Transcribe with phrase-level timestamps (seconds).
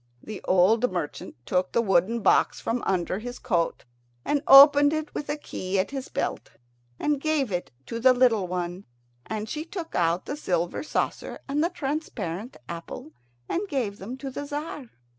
[0.23, 3.85] The old merchant took the wooden box from under his coat,
[4.25, 6.49] and opened it with a key at his belt,
[6.99, 8.85] and gave it to the little one,
[9.27, 13.11] and she took out the silver saucer and the transparent apple
[13.47, 14.89] and gave them to the Tzar.